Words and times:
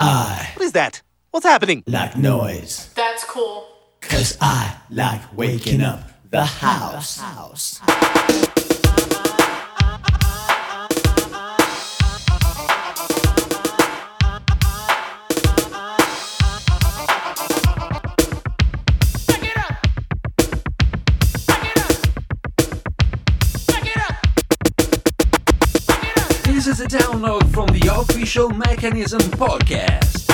I 0.00 0.50
What 0.56 0.64
is 0.64 0.72
that? 0.72 1.02
What's 1.30 1.46
happening? 1.46 1.84
like 1.86 2.16
noise. 2.16 2.90
That's 2.94 3.24
cool. 3.24 3.66
Cause 4.00 4.36
I 4.40 4.74
like 4.90 5.20
waking 5.36 5.82
up 5.82 6.00
the 6.30 6.44
house. 6.44 7.20
This 26.60 26.78
is 26.78 26.80
a 26.82 26.86
download 26.88 27.50
from 27.54 27.68
the 27.68 27.90
official 27.90 28.50
Mechanism 28.50 29.20
podcast. 29.20 30.29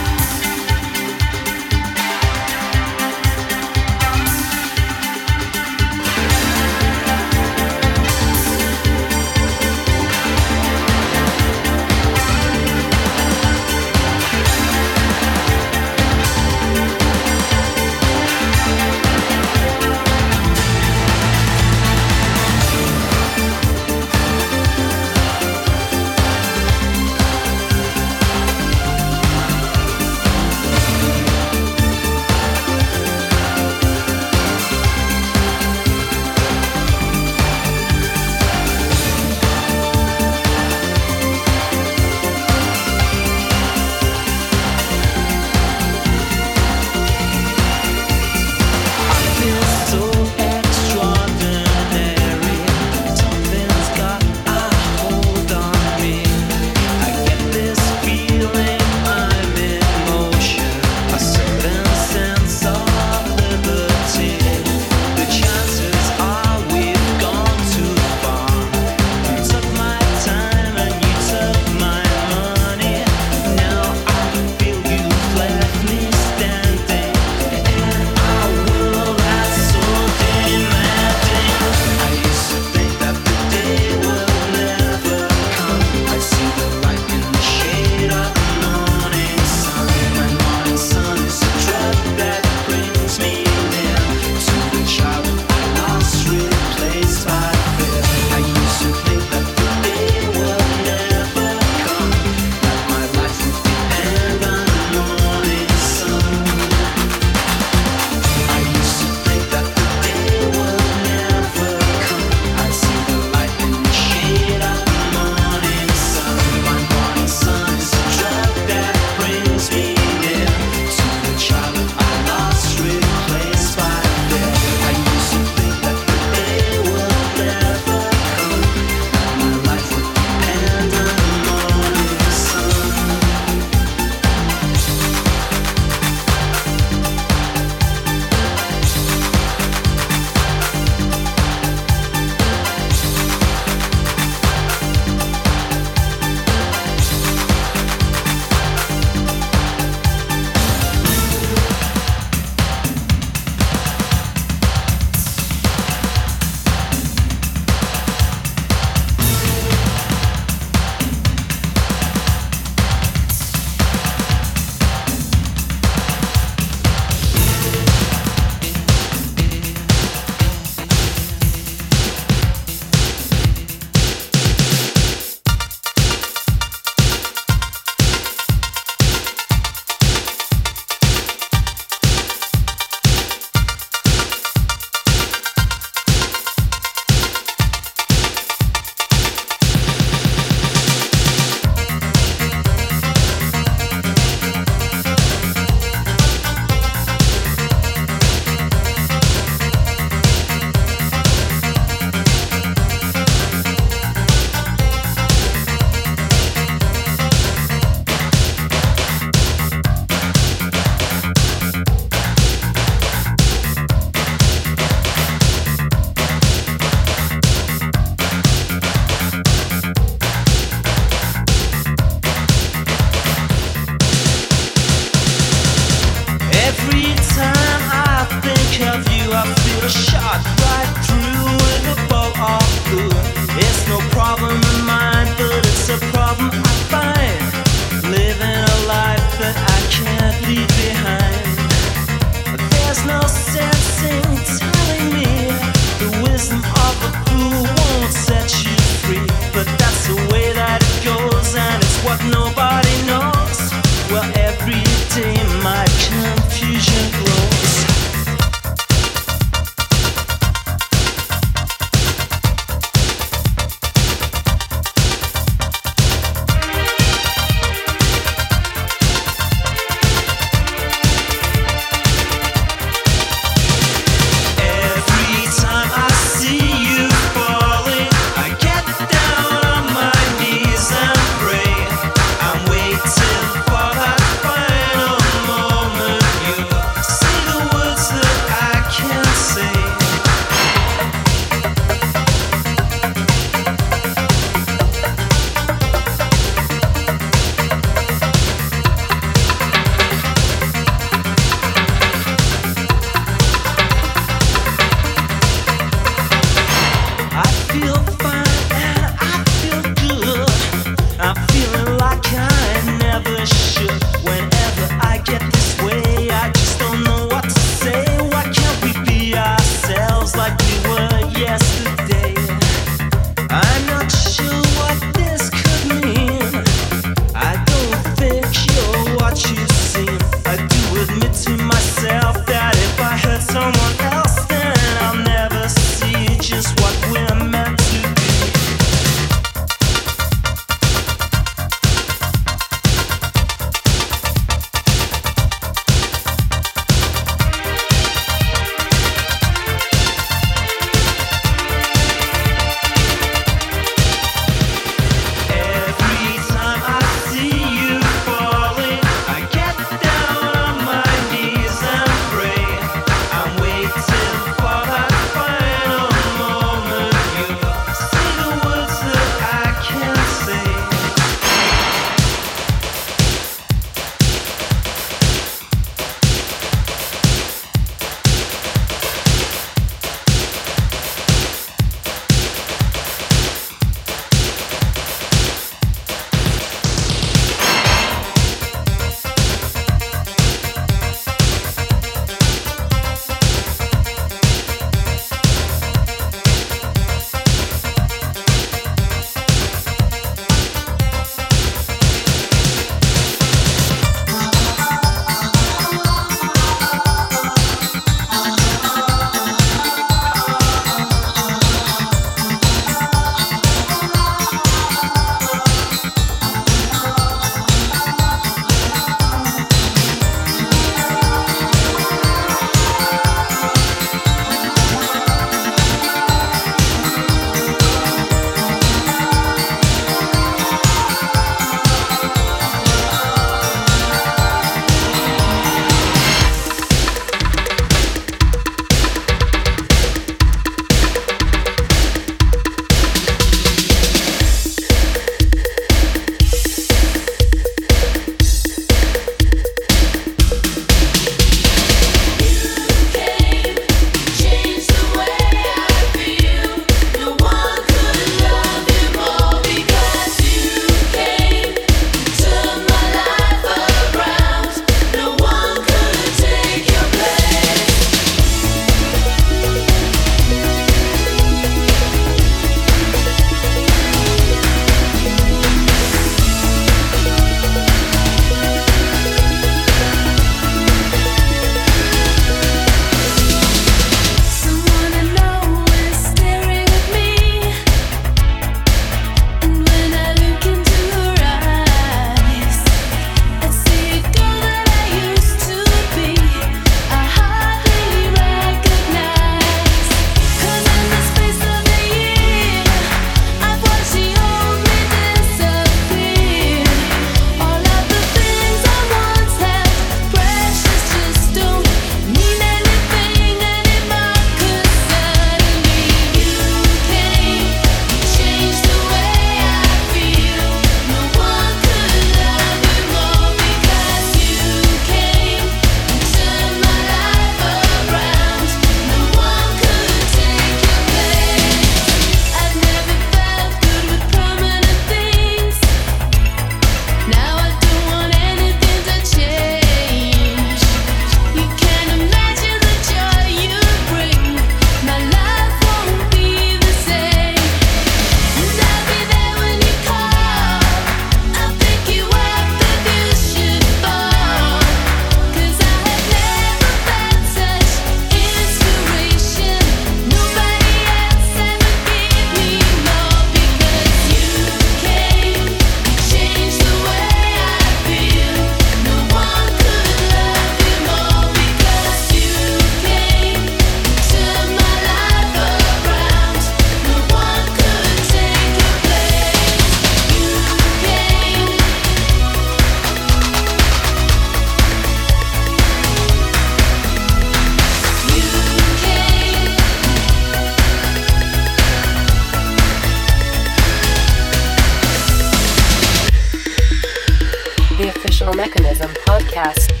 podcast. 599.31 600.00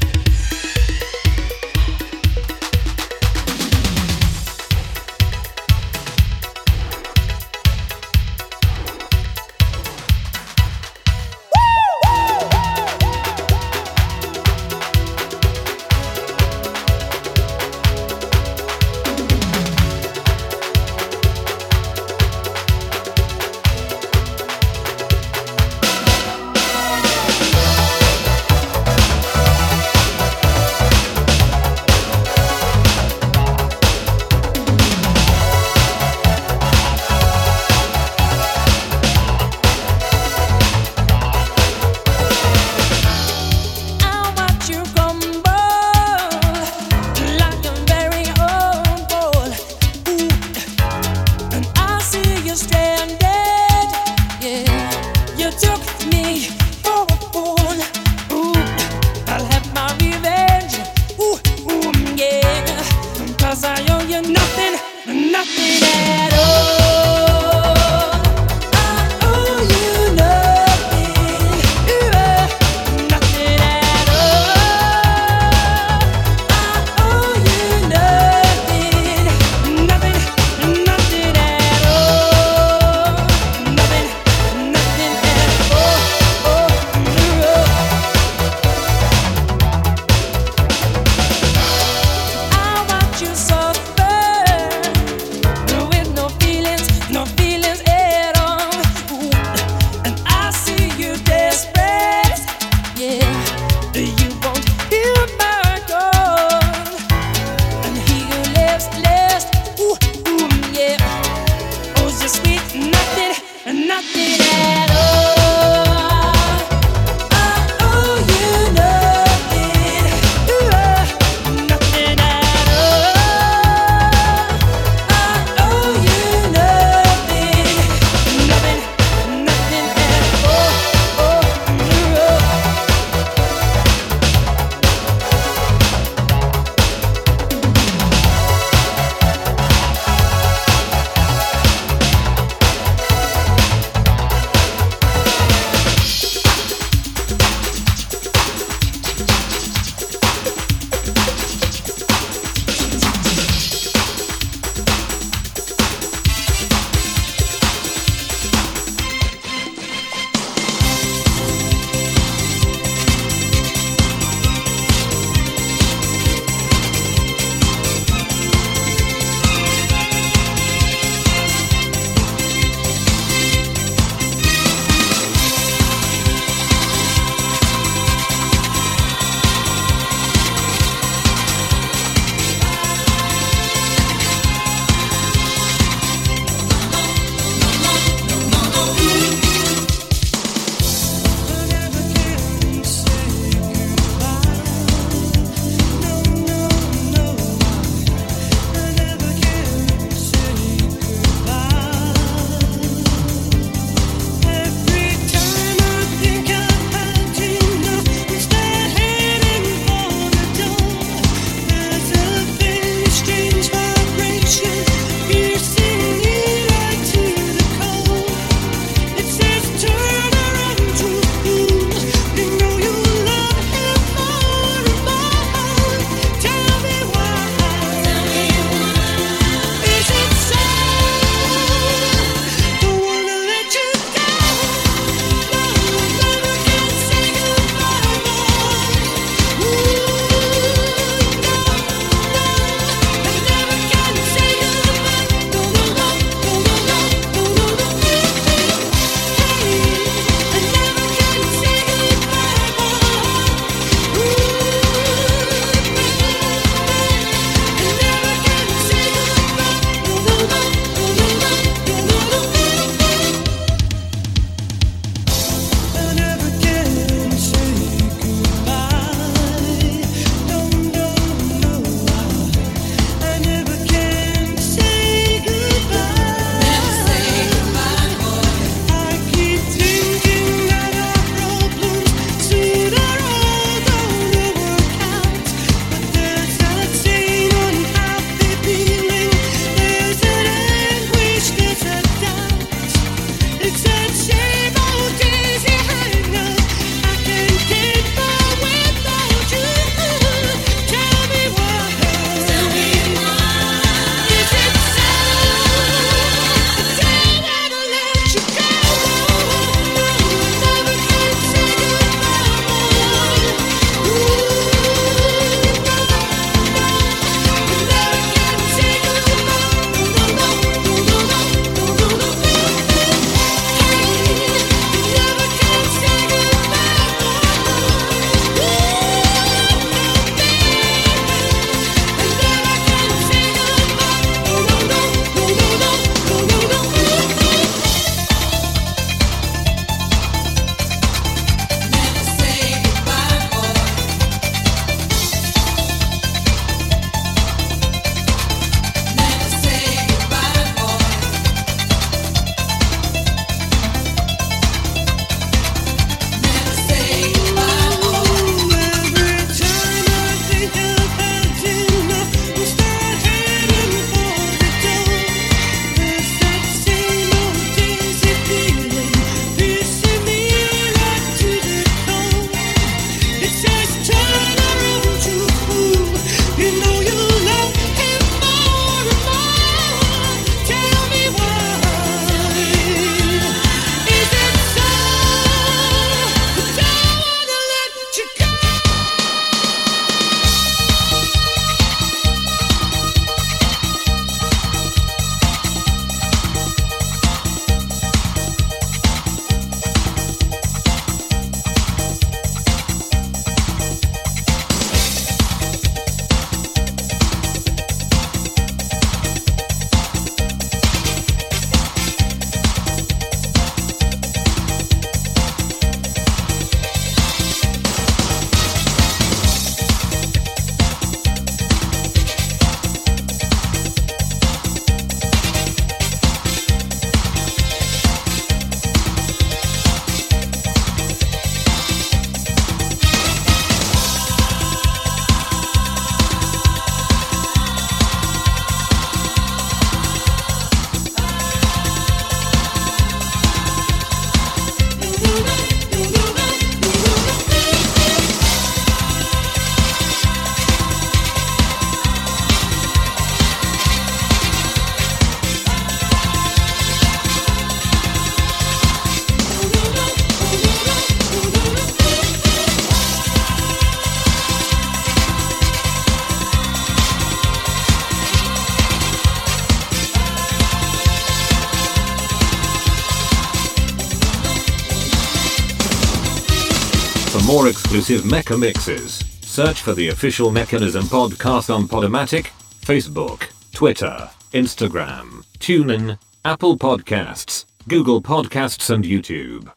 Exclusive 478.01 478.31
Mechamixes, 478.31 479.45
search 479.45 479.83
for 479.83 479.93
the 479.93 480.07
official 480.07 480.49
Mechanism 480.49 481.03
podcast 481.03 481.71
on 481.71 481.87
Podomatic, 481.87 482.47
Facebook, 482.81 483.51
Twitter, 483.73 484.27
Instagram, 484.53 485.45
TuneIn, 485.59 486.17
Apple 486.43 486.79
Podcasts, 486.79 487.65
Google 487.87 488.19
Podcasts 488.19 488.89
and 488.89 489.03
YouTube. 489.03 489.71